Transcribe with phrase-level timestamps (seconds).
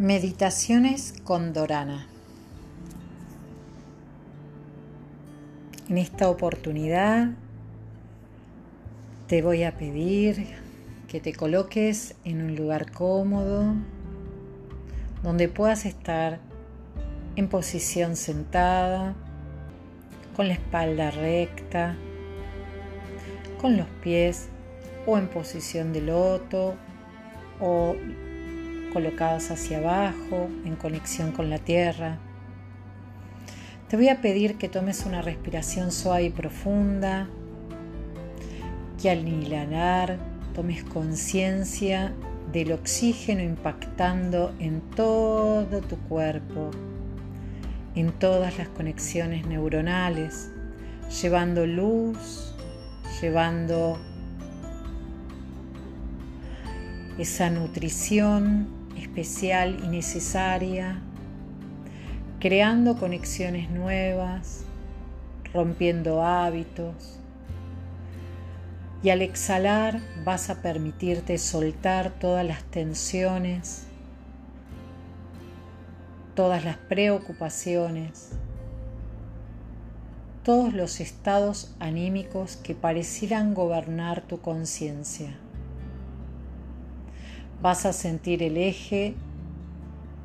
[0.00, 2.06] Meditaciones con Dorana.
[5.90, 7.32] En esta oportunidad
[9.26, 10.54] te voy a pedir
[11.06, 13.74] que te coloques en un lugar cómodo
[15.22, 16.40] donde puedas estar
[17.36, 19.14] en posición sentada,
[20.34, 21.94] con la espalda recta,
[23.60, 24.48] con los pies
[25.06, 26.74] o en posición de loto
[27.60, 27.96] o
[28.92, 32.18] colocados hacia abajo, en conexión con la tierra.
[33.88, 37.28] Te voy a pedir que tomes una respiración suave y profunda,
[39.00, 40.18] que al inhalar
[40.54, 42.12] tomes conciencia
[42.52, 46.70] del oxígeno impactando en todo tu cuerpo,
[47.94, 50.50] en todas las conexiones neuronales,
[51.22, 52.54] llevando luz,
[53.20, 53.98] llevando
[57.18, 58.79] esa nutrición
[59.10, 61.00] especial y necesaria,
[62.38, 64.64] creando conexiones nuevas,
[65.52, 67.18] rompiendo hábitos.
[69.02, 73.86] Y al exhalar vas a permitirte soltar todas las tensiones,
[76.36, 78.30] todas las preocupaciones,
[80.44, 85.36] todos los estados anímicos que parecieran gobernar tu conciencia
[87.62, 89.14] vas a sentir el eje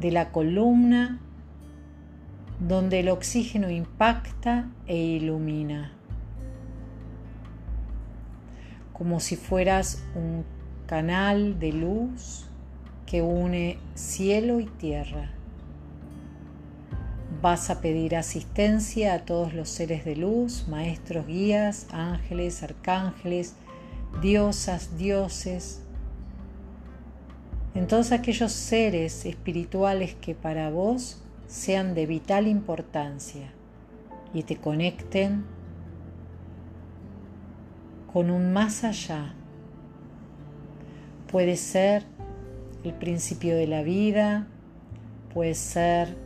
[0.00, 1.20] de la columna
[2.60, 5.92] donde el oxígeno impacta e ilumina,
[8.92, 10.44] como si fueras un
[10.86, 12.46] canal de luz
[13.06, 15.30] que une cielo y tierra.
[17.42, 23.56] Vas a pedir asistencia a todos los seres de luz, maestros, guías, ángeles, arcángeles,
[24.22, 25.83] diosas, dioses,
[27.74, 33.50] en todos aquellos seres espirituales que para vos sean de vital importancia
[34.32, 35.44] y te conecten
[38.12, 39.34] con un más allá.
[41.30, 42.04] Puede ser
[42.84, 44.46] el principio de la vida,
[45.32, 46.16] puede ser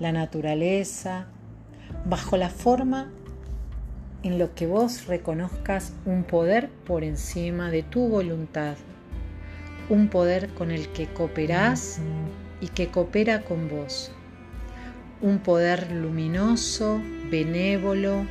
[0.00, 1.26] la naturaleza,
[2.06, 3.10] bajo la forma
[4.22, 8.76] en lo que vos reconozcas un poder por encima de tu voluntad
[9.88, 12.00] un poder con el que cooperás
[12.60, 14.10] y que coopera con vos,
[15.20, 17.00] un poder luminoso,
[17.30, 18.26] benévolo,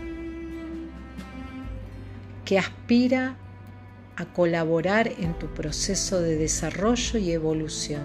[2.45, 3.37] que aspira
[4.15, 8.03] a colaborar en tu proceso de desarrollo y evolución,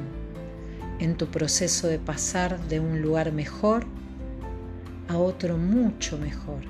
[1.00, 3.86] en tu proceso de pasar de un lugar mejor
[5.08, 6.62] a otro mucho mejor.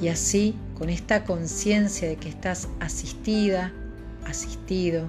[0.00, 3.72] Y así, con esta conciencia de que estás asistida,
[4.28, 5.08] asistido,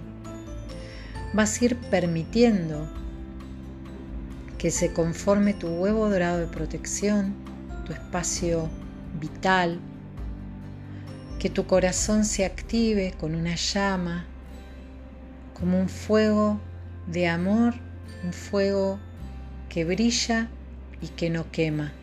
[1.34, 2.88] vas a ir permitiendo
[4.57, 7.34] que se conforme tu huevo dorado de protección,
[7.85, 8.69] tu espacio
[9.19, 9.80] vital,
[11.40, 14.25] que tu corazón se active con una llama,
[15.53, 16.59] como un fuego
[17.07, 17.75] de amor,
[18.24, 19.00] un fuego
[19.69, 20.50] que brilla
[21.01, 21.94] y que no quema,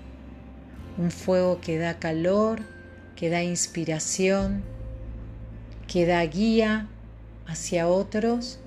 [0.96, 2.62] un fuego que da calor,
[3.16, 4.62] que da inspiración,
[5.86, 6.88] que da guía
[7.46, 8.58] hacia otros,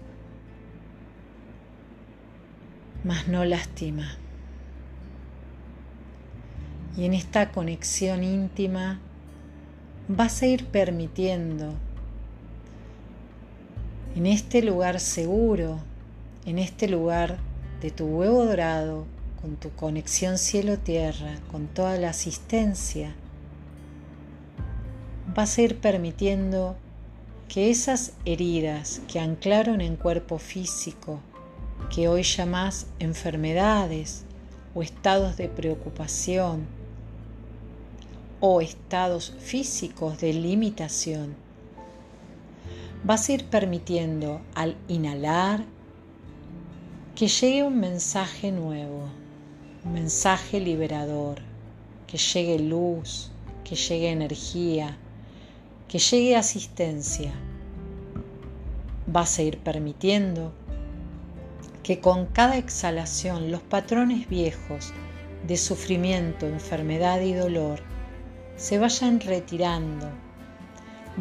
[3.03, 4.17] mas no lastima.
[6.97, 8.99] Y en esta conexión íntima
[10.07, 11.73] vas a ir permitiendo
[14.15, 15.79] en este lugar seguro,
[16.45, 17.37] en este lugar
[17.81, 19.05] de tu huevo dorado,
[19.41, 23.13] con tu conexión cielo-tierra, con toda la asistencia,
[25.33, 26.75] vas a ir permitiendo
[27.49, 31.19] que esas heridas que anclaron en cuerpo físico,
[31.93, 34.23] que hoy llamás enfermedades
[34.75, 36.67] o estados de preocupación
[38.39, 41.35] o estados físicos de limitación,
[43.03, 45.65] vas a ir permitiendo al inhalar
[47.15, 49.09] que llegue un mensaje nuevo,
[49.85, 51.39] un mensaje liberador,
[52.05, 53.31] que llegue luz,
[53.63, 54.99] que llegue energía,
[55.89, 57.33] que llegue asistencia.
[59.07, 60.53] Vas a ir permitiendo
[61.81, 64.93] que con cada exhalación los patrones viejos
[65.47, 67.79] de sufrimiento, enfermedad y dolor
[68.55, 70.07] se vayan retirando,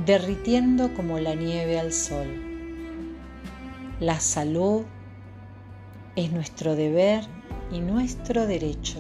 [0.05, 2.27] derritiendo como la nieve al sol.
[4.01, 4.83] La salud
[6.15, 7.25] es nuestro deber
[7.73, 8.99] y nuestro derecho.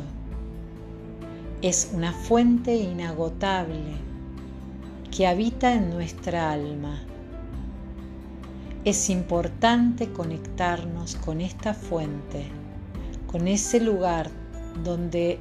[1.60, 4.07] Es una fuente inagotable
[5.18, 7.02] que habita en nuestra alma.
[8.84, 12.44] Es importante conectarnos con esta fuente,
[13.26, 14.30] con ese lugar
[14.84, 15.40] donde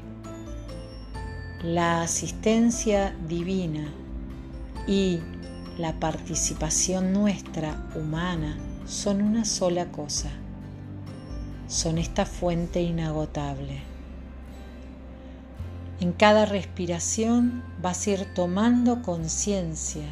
[1.62, 3.94] la asistencia divina
[4.88, 5.20] y
[5.78, 8.58] la participación nuestra humana
[8.88, 10.32] son una sola cosa,
[11.68, 13.97] son esta fuente inagotable.
[16.00, 20.06] En cada respiración vas a ir tomando conciencia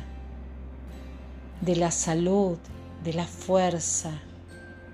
[1.61, 2.57] de la salud,
[3.03, 4.19] de la fuerza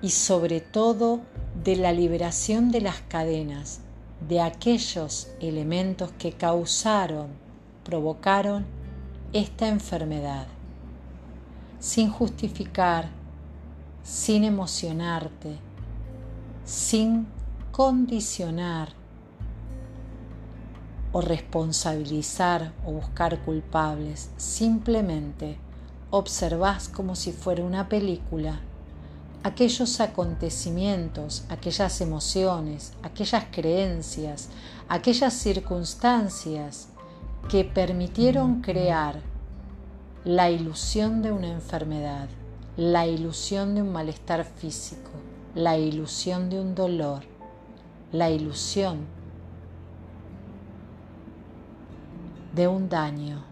[0.01, 1.21] y sobre todo
[1.63, 3.79] de la liberación de las cadenas,
[4.27, 7.27] de aquellos elementos que causaron,
[7.85, 8.65] provocaron
[9.31, 10.47] esta enfermedad,
[11.79, 13.07] sin justificar,
[14.03, 15.55] sin emocionarte,
[16.65, 17.27] sin
[17.71, 19.00] condicionar
[21.13, 25.57] o responsabilizar o buscar culpables, simplemente
[26.09, 28.61] observas como si fuera una película
[29.43, 34.49] aquellos acontecimientos, aquellas emociones, aquellas creencias,
[34.87, 36.89] aquellas circunstancias
[37.49, 39.19] que permitieron crear
[40.23, 42.29] la ilusión de una enfermedad,
[42.77, 45.09] la ilusión de un malestar físico,
[45.55, 47.23] la ilusión de un dolor,
[48.11, 48.99] la ilusión
[52.53, 53.43] de un daño.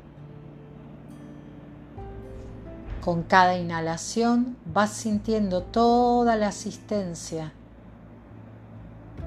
[3.02, 7.54] Con cada inhalación vas sintiendo toda la asistencia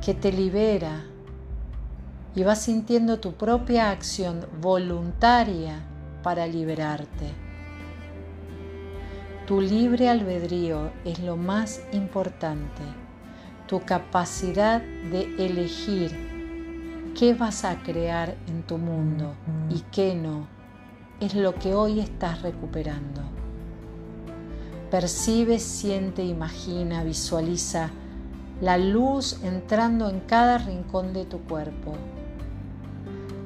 [0.04, 1.04] que te libera
[2.34, 5.80] y vas sintiendo tu propia acción voluntaria
[6.22, 7.32] para liberarte.
[9.46, 12.82] Tu libre albedrío es lo más importante,
[13.66, 16.31] tu capacidad de elegir
[17.19, 19.35] qué vas a crear en tu mundo
[19.70, 20.47] y qué no,
[21.20, 23.23] es lo que hoy estás recuperando.
[24.91, 27.91] Percibe, siente, imagina, visualiza
[28.61, 31.94] la luz entrando en cada rincón de tu cuerpo.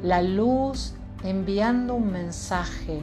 [0.02, 3.02] La luz enviando un mensaje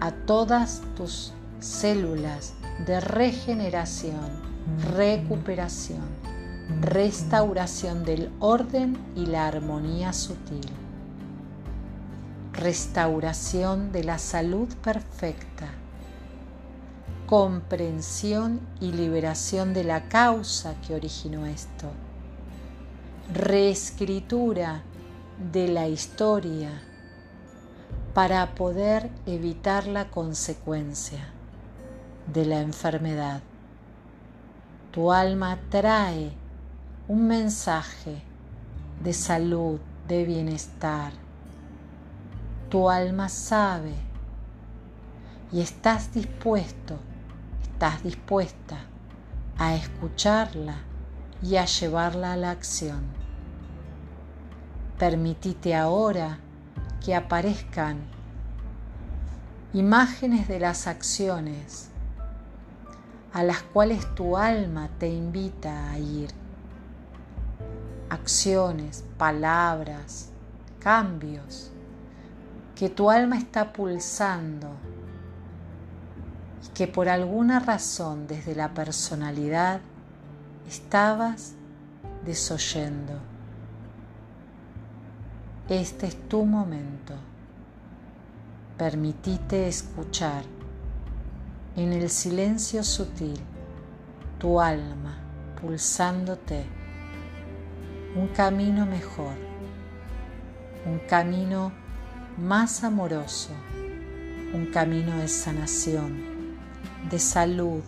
[0.00, 2.54] a todas tus células
[2.86, 4.42] de regeneración,
[4.96, 6.04] recuperación,
[6.80, 10.66] restauración del orden y la armonía sutil,
[12.52, 15.68] restauración de la salud perfecta.
[17.26, 21.90] Comprensión y liberación de la causa que originó esto,
[23.32, 24.82] reescritura
[25.52, 26.82] de la historia
[28.12, 31.30] para poder evitar la consecuencia
[32.32, 33.40] de la enfermedad.
[34.92, 36.43] Tu alma trae
[37.08, 38.22] un mensaje
[39.02, 41.12] de salud, de bienestar.
[42.68, 43.94] Tu alma sabe
[45.52, 46.98] y estás dispuesto
[47.74, 48.78] estás dispuesta
[49.58, 50.76] a escucharla
[51.42, 53.02] y a llevarla a la acción.
[54.96, 56.38] Permitite ahora
[57.04, 57.98] que aparezcan
[59.72, 61.90] imágenes de las acciones
[63.32, 66.43] a las cuales tu alma te invita a ir.
[68.14, 70.30] Acciones, palabras,
[70.78, 71.72] cambios
[72.76, 74.68] que tu alma está pulsando
[76.74, 79.80] que por alguna razón desde la personalidad
[80.68, 81.54] estabas
[82.24, 83.18] desoyendo.
[85.68, 87.14] Este es tu momento.
[88.78, 90.44] Permitite escuchar
[91.74, 93.40] en el silencio sutil
[94.38, 95.16] tu alma
[95.60, 96.83] pulsándote
[98.14, 99.34] un camino mejor,
[100.86, 101.72] un camino
[102.36, 103.50] más amoroso,
[104.52, 106.34] un camino de sanación
[107.10, 107.82] de salud,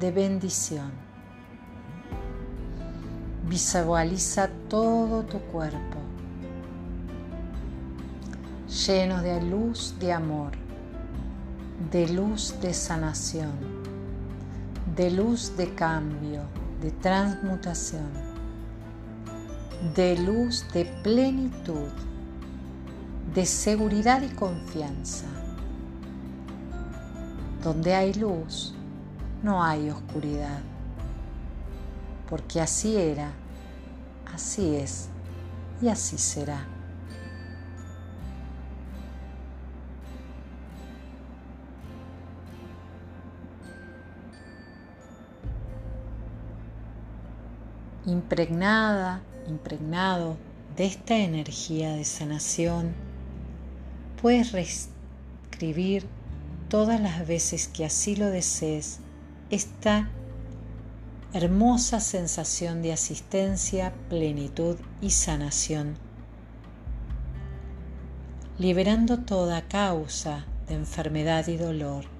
[0.00, 0.90] de bendición.
[3.48, 5.98] Visualiza todo tu cuerpo
[8.86, 10.52] lleno de luz de amor,
[11.92, 13.52] de luz de sanación,
[14.96, 16.42] de luz de cambio,
[16.82, 18.10] de transmutación,
[19.94, 21.90] de luz de plenitud,
[23.34, 25.26] de seguridad y confianza
[27.66, 28.72] donde hay luz,
[29.42, 30.60] no hay oscuridad.
[32.30, 33.32] Porque así era,
[34.32, 35.08] así es
[35.82, 36.75] y así será.
[48.06, 50.36] Impregnada, impregnado
[50.76, 52.94] de esta energía de sanación,
[54.22, 56.06] puedes reescribir
[56.68, 59.00] todas las veces que así lo desees
[59.50, 60.08] esta
[61.32, 65.96] hermosa sensación de asistencia, plenitud y sanación,
[68.58, 72.15] liberando toda causa de enfermedad y dolor.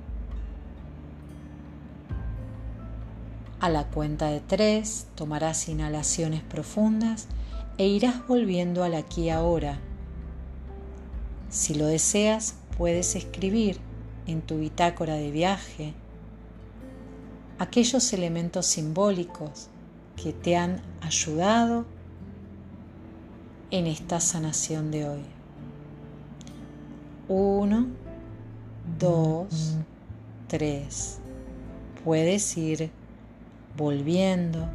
[3.58, 7.26] A la cuenta de tres tomarás inhalaciones profundas
[7.78, 9.78] e irás volviendo al aquí ahora.
[11.48, 13.78] Si lo deseas, puedes escribir
[14.26, 15.94] en tu bitácora de viaje
[17.58, 19.68] aquellos elementos simbólicos
[20.22, 21.86] que te han ayudado
[23.70, 25.22] en esta sanación de hoy.
[27.28, 27.86] Uno,
[28.98, 29.76] dos,
[30.46, 31.18] tres.
[32.04, 32.90] Puedes ir
[33.76, 34.68] volviendo.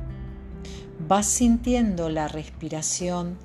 [1.08, 3.38] Vas sintiendo la respiración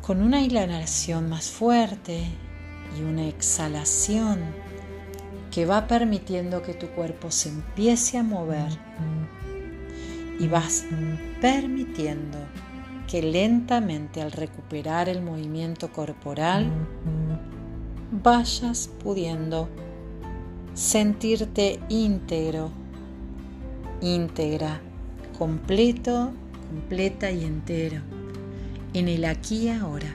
[0.00, 2.24] con una inhalación más fuerte
[2.98, 4.40] y una exhalación
[5.50, 8.70] que va permitiendo que tu cuerpo se empiece a mover
[10.38, 10.84] y vas
[11.40, 12.38] permitiendo
[13.08, 16.70] que lentamente al recuperar el movimiento corporal
[18.10, 19.68] vayas pudiendo
[20.74, 22.70] sentirte íntegro,
[24.00, 24.80] íntegra,
[25.38, 26.32] completo,
[26.68, 28.00] completa y entero,
[28.92, 30.12] en el aquí y ahora,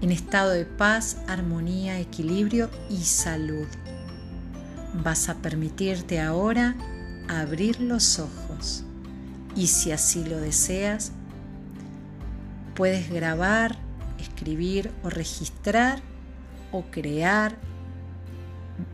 [0.00, 3.66] en estado de paz, armonía, equilibrio y salud.
[5.02, 6.76] Vas a permitirte ahora
[7.28, 8.84] abrir los ojos
[9.54, 11.12] y si así lo deseas,
[12.74, 13.76] puedes grabar,
[14.18, 16.00] escribir o registrar
[16.72, 17.56] o crear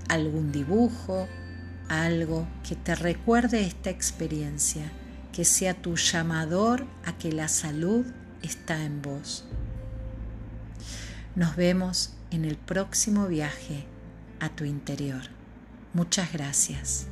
[0.09, 1.27] algún dibujo,
[2.01, 4.91] algo que te recuerde esta experiencia,
[5.33, 8.07] que sea tu llamador a que la salud
[8.43, 9.45] está en vos.
[11.35, 13.85] Nos vemos en el próximo viaje
[14.41, 15.23] a tu interior.
[15.93, 17.07] Muchas gracias.